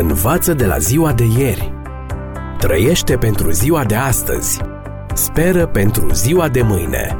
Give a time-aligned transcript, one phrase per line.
[0.00, 1.72] Învață de la ziua de ieri.
[2.58, 4.60] Trăiește pentru ziua de astăzi.
[5.14, 7.16] Speră pentru ziua de mâine.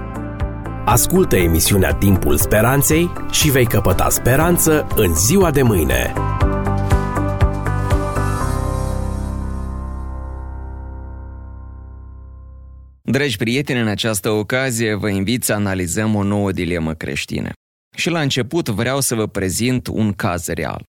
[0.84, 6.12] Ascultă emisiunea Timpul Speranței și vei căpăta speranță în ziua de mâine.
[13.02, 17.50] Dragi prieteni, în această ocazie vă invit să analizăm o nouă dilemă creștină.
[17.96, 20.82] Și la început vreau să vă prezint un caz real.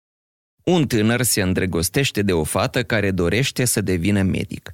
[0.70, 4.73] Un tânăr se îndrăgostește de o fată care dorește să devină medic.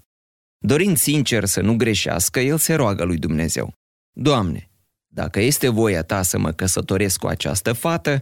[0.58, 3.74] Dorind sincer să nu greșească, el se roagă lui Dumnezeu.
[4.12, 4.70] Doamne,
[5.14, 8.22] dacă este voia ta să mă căsătoresc cu această fată,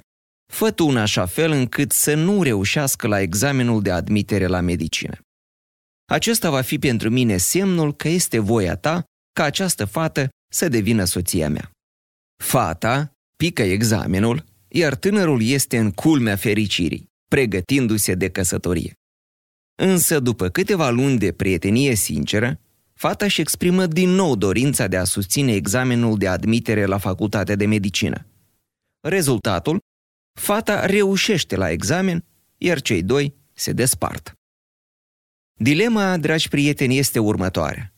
[0.51, 5.17] fă tu în așa fel încât să nu reușească la examenul de admitere la medicină.
[6.05, 11.03] Acesta va fi pentru mine semnul că este voia ta ca această fată să devină
[11.03, 11.71] soția mea.
[12.43, 18.93] Fata pică examenul, iar tânărul este în culmea fericirii, pregătindu-se de căsătorie.
[19.75, 22.59] Însă, după câteva luni de prietenie sinceră,
[22.93, 27.65] fata își exprimă din nou dorința de a susține examenul de admitere la facultatea de
[27.65, 28.25] medicină.
[28.99, 29.79] Rezultatul?
[30.39, 32.25] Fata reușește la examen,
[32.57, 34.33] iar cei doi se despart.
[35.59, 37.93] Dilema, dragi prieteni, este următoarea.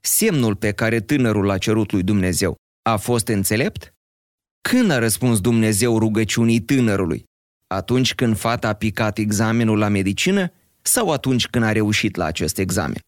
[0.00, 3.94] Semnul pe care tânărul l-a cerut lui Dumnezeu a fost înțelept?
[4.68, 7.30] Când a răspuns Dumnezeu rugăciunii tânărului?
[7.72, 12.58] Atunci când fata a picat examenul la medicină sau atunci când a reușit la acest
[12.58, 13.00] examen?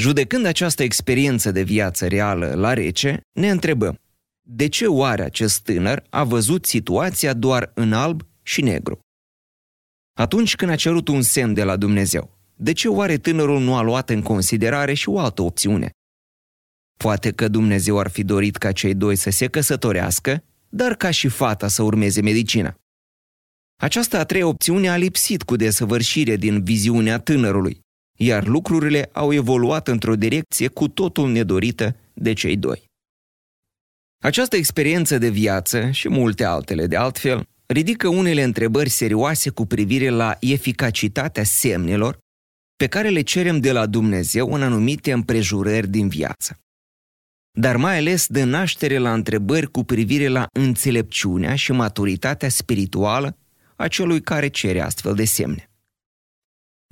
[0.00, 3.98] Judecând această experiență de viață reală la rece, ne întrebăm,
[4.46, 8.98] de ce oare acest tânăr a văzut situația doar în alb și negru?
[10.18, 13.82] Atunci când a cerut un semn de la Dumnezeu, de ce oare tânărul nu a
[13.82, 15.90] luat în considerare și o altă opțiune?
[16.98, 21.28] Poate că Dumnezeu ar fi dorit ca cei doi să se căsătorească, dar ca și
[21.28, 22.74] fata să urmeze medicina.
[23.84, 27.80] Această a treia opțiune a lipsit cu desăvârșire din viziunea tânărului,
[28.18, 32.84] iar lucrurile au evoluat într-o direcție cu totul nedorită de cei doi.
[34.22, 40.08] Această experiență de viață și multe altele de altfel ridică unele întrebări serioase cu privire
[40.08, 42.18] la eficacitatea semnelor
[42.76, 46.58] pe care le cerem de la Dumnezeu în anumite împrejurări din viață.
[47.58, 53.38] Dar mai ales de naștere la întrebări cu privire la înțelepciunea și maturitatea spirituală
[53.76, 55.70] a celui care cere astfel de semne.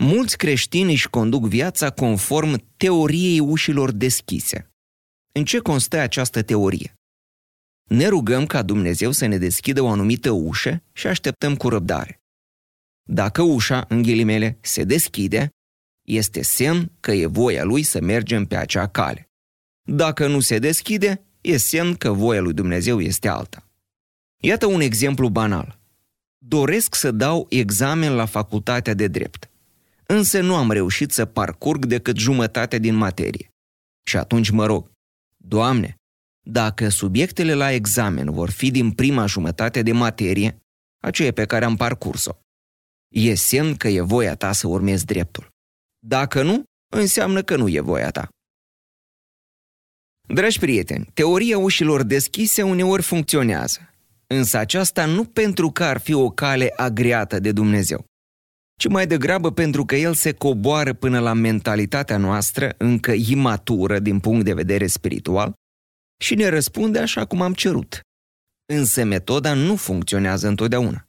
[0.03, 4.71] Mulți creștini își conduc viața conform teoriei ușilor deschise.
[5.33, 6.95] În ce constă această teorie?
[7.89, 12.21] Ne rugăm ca Dumnezeu să ne deschidă o anumită ușă și așteptăm cu răbdare.
[13.03, 15.49] Dacă ușa, în ghilimele, se deschide,
[16.03, 19.31] este semn că e voia lui să mergem pe acea cale.
[19.83, 23.69] Dacă nu se deschide, e semn că voia lui Dumnezeu este alta.
[24.43, 25.82] Iată un exemplu banal.
[26.45, 29.51] Doresc să dau examen la facultatea de drept,
[30.07, 33.49] însă nu am reușit să parcurg decât jumătate din materie.
[34.07, 34.91] Și atunci mă rog,
[35.37, 35.97] Doamne,
[36.47, 40.59] dacă subiectele la examen vor fi din prima jumătate de materie,
[41.03, 42.33] aceea pe care am parcurs-o,
[43.15, 45.49] e semn că e voia ta să urmezi dreptul.
[46.07, 46.63] Dacă nu,
[46.95, 48.29] înseamnă că nu e voia ta.
[50.29, 53.92] Dragi prieteni, teoria ușilor deschise uneori funcționează,
[54.33, 58.05] însă aceasta nu pentru că ar fi o cale agreată de Dumnezeu,
[58.79, 64.19] ci mai degrabă pentru că el se coboară până la mentalitatea noastră, încă imatură din
[64.19, 65.53] punct de vedere spiritual,
[66.23, 68.01] și ne răspunde așa cum am cerut.
[68.73, 71.07] Însă metoda nu funcționează întotdeauna.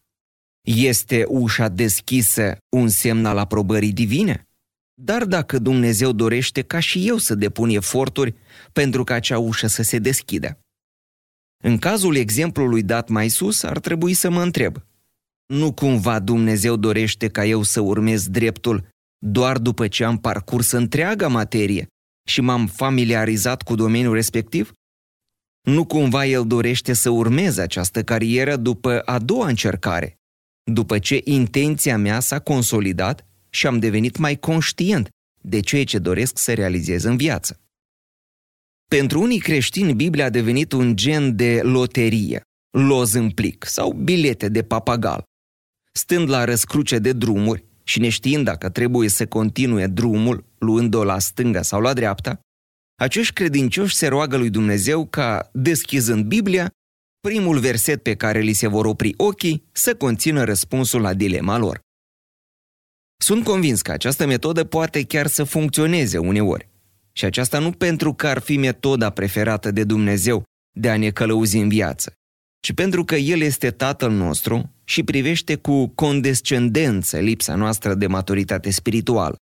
[0.67, 4.47] Este ușa deschisă un semn al aprobării divine?
[5.01, 8.35] Dar dacă Dumnezeu dorește ca și eu să depun eforturi
[8.73, 10.57] pentru ca acea ușă să se deschidă.
[11.65, 14.77] În cazul exemplului dat mai sus, ar trebui să mă întreb.
[15.45, 18.87] Nu cumva Dumnezeu dorește ca eu să urmez dreptul
[19.25, 21.87] doar după ce am parcurs întreaga materie
[22.27, 24.71] și m-am familiarizat cu domeniul respectiv?
[25.61, 30.15] Nu cumva El dorește să urmez această carieră după a doua încercare,
[30.71, 35.09] după ce intenția mea s-a consolidat și am devenit mai conștient
[35.41, 37.62] de ceea ce doresc să realizez în viață.
[38.93, 42.41] Pentru unii creștini, Biblia a devenit un gen de loterie,
[42.77, 45.23] loz în plic sau bilete de papagal.
[45.93, 51.61] Stând la răscruce de drumuri și neștiind dacă trebuie să continue drumul, luând-o la stânga
[51.61, 52.39] sau la dreapta,
[53.01, 56.69] acești credincioși se roagă lui Dumnezeu ca, deschizând Biblia,
[57.19, 61.79] primul verset pe care li se vor opri ochii să conțină răspunsul la dilema lor.
[63.17, 66.71] Sunt convins că această metodă poate chiar să funcționeze uneori.
[67.17, 70.43] Și aceasta nu pentru că ar fi metoda preferată de Dumnezeu
[70.75, 72.13] de a ne călăuzi în viață,
[72.59, 78.69] ci pentru că El este Tatăl nostru și privește cu condescendență lipsa noastră de maturitate
[78.69, 79.35] spirituală.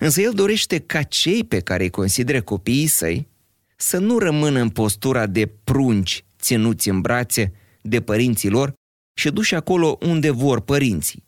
[0.00, 3.28] Însă El dorește ca cei pe care îi consideră copiii săi
[3.76, 7.52] să nu rămână în postura de prunci ținuți în brațe
[7.82, 8.72] de părinții lor
[9.18, 11.24] și duși acolo unde vor părinții,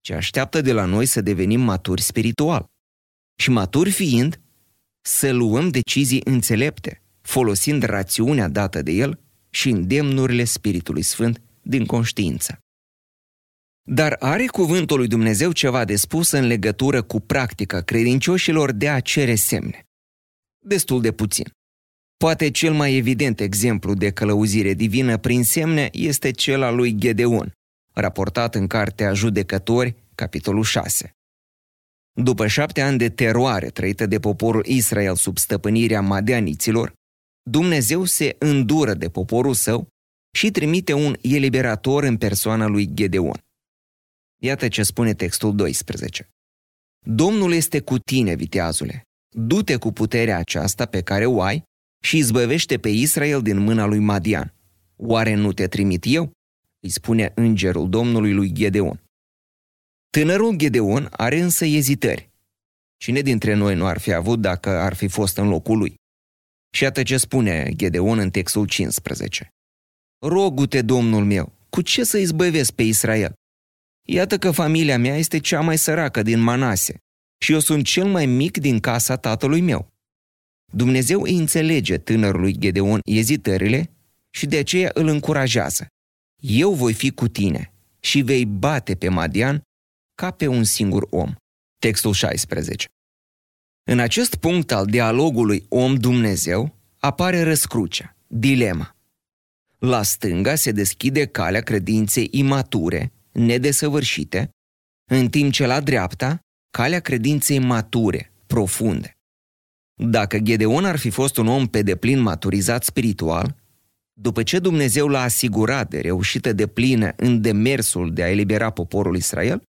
[0.00, 2.64] ci așteaptă de la noi să devenim maturi spiritual.
[3.36, 4.40] Și maturi fiind,
[5.06, 9.20] să luăm decizii înțelepte, folosind rațiunea dată de El
[9.50, 12.58] și îndemnurile Spiritului Sfânt din conștiință.
[13.86, 19.00] Dar are cuvântul lui Dumnezeu ceva de spus în legătură cu practica credincioșilor de a
[19.00, 19.82] cere semne?
[20.66, 21.44] Destul de puțin.
[22.16, 27.52] Poate cel mai evident exemplu de călăuzire divină prin semne este cel al lui Gedeon,
[27.92, 31.10] raportat în Cartea Judecători, capitolul 6.
[32.22, 36.92] După șapte ani de teroare trăită de poporul Israel sub stăpânirea madeaniților,
[37.50, 39.88] Dumnezeu se îndură de poporul său
[40.36, 43.44] și trimite un eliberator în persoana lui Gedeon.
[44.42, 46.28] Iată ce spune textul 12.
[47.06, 49.02] Domnul este cu tine, viteazule.
[49.36, 51.62] Du-te cu puterea aceasta pe care o ai
[52.02, 54.54] și izbăvește pe Israel din mâna lui Madian.
[54.96, 56.30] Oare nu te trimit eu?
[56.80, 59.03] Îi spune îngerul Domnului lui Gedeon.
[60.14, 62.30] Tânărul Gedeon are însă ezitări.
[62.96, 65.94] Cine dintre noi nu ar fi avut dacă ar fi fost în locul lui?
[66.74, 69.48] Și iată ce spune Gedeon în textul 15.
[70.26, 73.32] Rogu-te, Domnul meu, cu ce să izbăvesc pe Israel?
[74.08, 76.96] Iată că familia mea este cea mai săracă din Manase
[77.40, 79.88] și eu sunt cel mai mic din casa tatălui meu.
[80.72, 83.90] Dumnezeu îi înțelege tânărului Gedeon ezitările
[84.30, 85.86] și de aceea îl încurajează.
[86.42, 89.62] Eu voi fi cu tine și vei bate pe Madian
[90.14, 91.34] ca pe un singur om.
[91.78, 92.86] Textul 16.
[93.90, 98.96] În acest punct al dialogului om-Dumnezeu apare răscrucea, dilema.
[99.78, 104.48] La stânga se deschide calea credinței imature, nedesăvârșite,
[105.10, 106.38] în timp ce la dreapta,
[106.70, 109.12] calea credinței mature, profunde.
[109.94, 113.56] Dacă Gedeon ar fi fost un om pe deplin maturizat spiritual,
[114.12, 119.16] după ce Dumnezeu l-a asigurat de reușită de plină în demersul de a elibera poporul
[119.16, 119.62] Israel,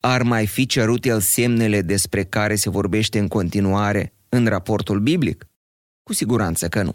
[0.00, 5.46] ar mai fi cerut el semnele despre care se vorbește în continuare în raportul biblic?
[6.02, 6.92] Cu siguranță că nu.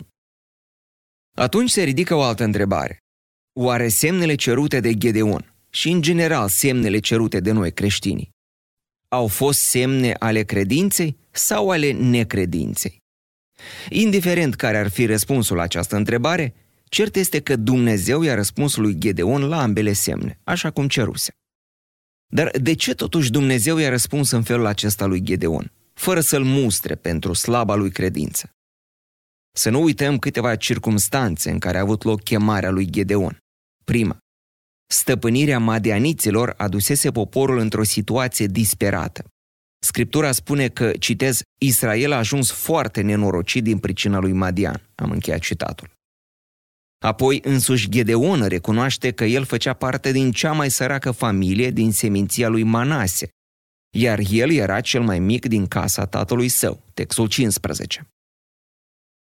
[1.36, 2.98] Atunci se ridică o altă întrebare.
[3.60, 8.34] Oare semnele cerute de Gedeon și, în general, semnele cerute de noi creștinii
[9.16, 13.04] au fost semne ale credinței sau ale necredinței?
[13.90, 16.54] Indiferent care ar fi răspunsul la această întrebare,
[16.84, 21.32] cert este că Dumnezeu i-a răspuns lui Gedeon la ambele semne, așa cum ceruse.
[22.28, 26.96] Dar de ce totuși Dumnezeu i-a răspuns în felul acesta lui Gedeon, fără să-l mustre
[26.96, 28.50] pentru slaba lui credință?
[29.58, 33.38] Să nu uităm câteva circumstanțe în care a avut loc chemarea lui Gedeon.
[33.84, 34.18] Prima,
[34.88, 39.26] stăpânirea madianiților adusese poporul într-o situație disperată.
[39.80, 44.82] Scriptura spune că, citez, Israel a ajuns foarte nenorocit din pricina lui Madian.
[44.96, 45.95] Am încheiat citatul.
[47.06, 52.48] Apoi însuși Gedeon recunoaște că el făcea parte din cea mai săracă familie din seminția
[52.48, 53.30] lui Manase,
[53.98, 58.08] iar el era cel mai mic din casa tatălui său, textul 15.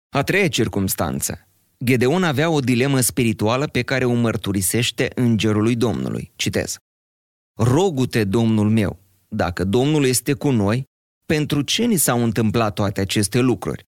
[0.09, 1.47] A treia circumstanță.
[1.83, 6.31] Gedeon avea o dilemă spirituală pe care o mărturisește îngerului Domnului.
[6.35, 6.77] Citez.
[7.57, 10.83] Rogu-te, Domnul meu, dacă Domnul este cu noi,
[11.25, 13.88] pentru ce ni s-au întâmplat toate aceste lucruri?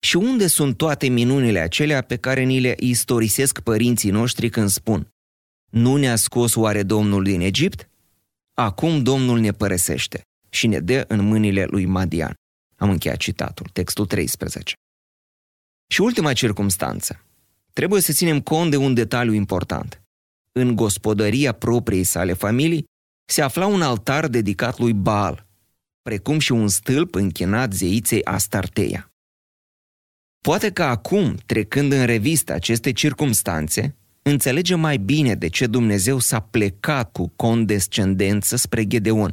[0.00, 5.08] Și unde sunt toate minunile acelea pe care ni le istorisesc părinții noștri când spun
[5.70, 7.88] Nu ne-a scos oare Domnul din Egipt?
[8.54, 12.34] Acum Domnul ne părăsește și ne dă în mâinile lui Madian.
[12.76, 14.74] Am încheiat citatul, textul 13.
[15.86, 17.24] Și ultima circumstanță.
[17.72, 20.02] Trebuie să ținem cont de un detaliu important.
[20.52, 22.84] În gospodăria propriei sale familii
[23.24, 25.46] se afla un altar dedicat lui Baal,
[26.02, 29.09] precum și un stâlp închinat zeiței Astarteia.
[30.40, 36.40] Poate că acum, trecând în revistă aceste circumstanțe, înțelege mai bine de ce Dumnezeu s-a
[36.40, 39.32] plecat cu condescendență spre Gedeon,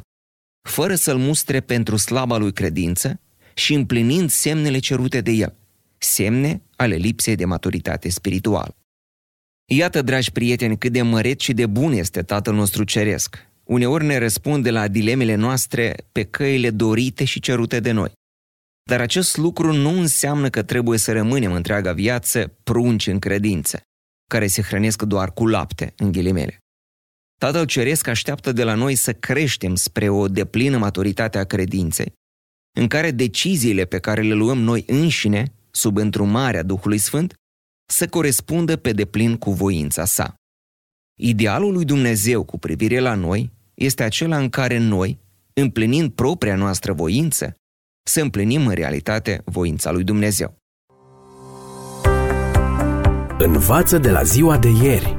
[0.68, 3.20] fără să-l mustre pentru slaba lui credință
[3.54, 5.54] și împlinind semnele cerute de el,
[5.98, 8.76] semne ale lipsei de maturitate spirituală.
[9.70, 13.46] Iată, dragi prieteni, cât de măreț și de bun este Tatăl nostru Ceresc.
[13.64, 18.12] Uneori ne răspunde la dilemele noastre pe căile dorite și cerute de noi.
[18.88, 23.80] Dar acest lucru nu înseamnă că trebuie să rămânem întreaga viață prunci în credință,
[24.30, 26.58] care se hrănesc doar cu lapte, în ghilimele.
[27.38, 32.12] Tatăl Ceresc așteaptă de la noi să creștem spre o deplină maturitate a credinței,
[32.76, 37.34] în care deciziile pe care le luăm noi înșine, sub întrumarea Duhului Sfânt,
[37.90, 40.34] să corespundă pe deplin cu voința sa.
[41.20, 45.18] Idealul lui Dumnezeu cu privire la noi este acela în care noi,
[45.52, 47.57] împlinind propria noastră voință,
[48.08, 50.56] să împlinim în realitate voința lui Dumnezeu.
[53.38, 55.16] Învață de la ziua de ieri.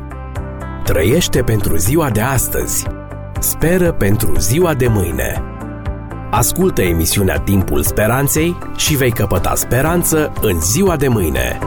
[0.84, 2.86] Trăiește pentru ziua de astăzi.
[3.40, 5.44] Speră pentru ziua de mâine.
[6.32, 11.60] Ascultă emisiunea Timpul Speranței și vei căpăta speranță în ziua de mâine.